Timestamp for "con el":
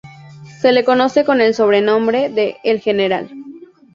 1.25-1.53